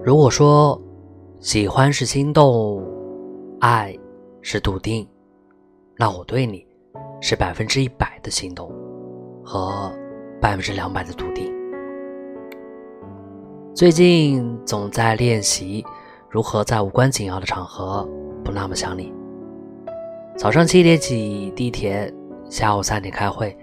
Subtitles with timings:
[0.00, 0.80] 如果说
[1.38, 2.82] 喜欢是心动，
[3.60, 3.96] 爱
[4.40, 5.06] 是笃定，
[5.96, 6.66] 那我对你
[7.20, 8.72] 是百分之一百的心动
[9.44, 9.92] 和
[10.40, 11.52] 百分之两百的笃定。
[13.74, 15.84] 最近总在练习
[16.28, 18.08] 如何在无关紧要的场合
[18.42, 19.12] 不那么想你。
[20.36, 22.12] 早上七点起地铁，
[22.48, 23.56] 下午三点开会，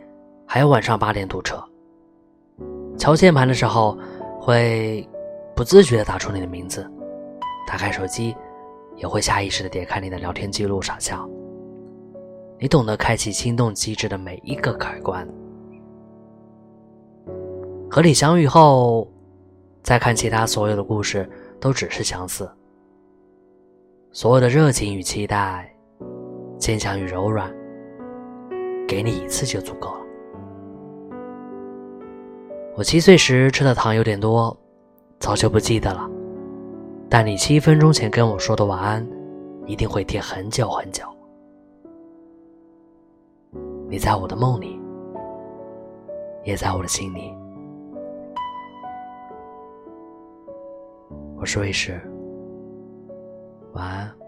[0.46, 1.62] 还有晚上八点堵车。
[2.98, 3.98] 敲键盘的时候
[4.40, 5.10] 会。
[5.60, 6.90] 不自觉地打出你的名字，
[7.68, 8.34] 打开手机，
[8.96, 11.30] 也会下意识地点开你的聊天记录傻笑。
[12.58, 15.28] 你懂得开启心动机制的每一个开关。
[17.92, 19.06] 和你相遇后，
[19.84, 22.50] 再看其他所有的故事，都只是相似。
[24.14, 25.70] 所有的热情与期待，
[26.58, 27.54] 坚强与柔软，
[28.88, 30.00] 给你一次就足够了。
[32.78, 34.58] 我七岁时吃的糖有点多。
[35.20, 36.10] 早就不记得了，
[37.10, 39.06] 但你七分钟前跟我说的晚安，
[39.66, 41.04] 一定会贴很久很久。
[43.88, 44.80] 你在我的梦里，
[46.44, 47.34] 也在我的心里。
[51.36, 52.00] 我是卫士，
[53.74, 54.19] 晚安。